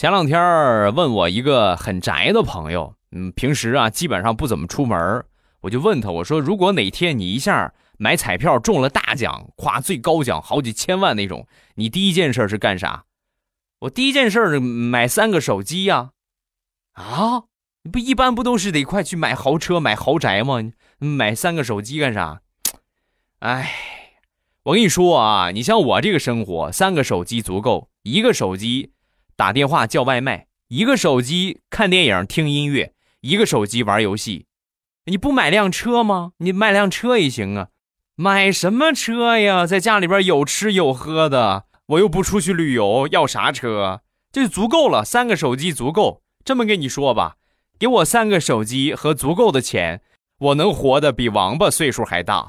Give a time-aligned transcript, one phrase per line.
[0.00, 5.22] 前两天问我一个很宅的朋友，嗯，平时啊基本上不怎么出门，
[5.60, 13.04] 我就问他，我说如果哪天你一下买彩票中了大奖，夸最高奖好几千万那种，你第一件事是干啥？
[13.80, 16.12] 我第一件事买三个手机呀。
[16.94, 17.42] 啊，
[17.82, 20.62] 你不一般不都是得快去买豪车、买豪宅吗？
[20.98, 22.40] 买三个手机干啥？
[23.40, 23.70] 哎，
[24.62, 28.92] 我跟你说啊，你像我这个生活，三个手机足够，一个手机。
[29.40, 34.44] 打电话叫外卖，一个手机看电影听音乐，一个手机玩游戏。
[35.06, 36.32] 你不买辆车吗？
[36.40, 37.68] 你买辆车也行啊。
[38.16, 39.64] 买什么车呀？
[39.66, 44.02] 在家里边有吃有喝的，我又不出去旅游，要啥车？
[44.30, 46.20] 这就足够了，三个手机足够。
[46.44, 47.36] 这么跟你说吧，
[47.78, 50.02] 给我三个手机和足够的钱，
[50.38, 52.46] 我能活得比王八岁数还大。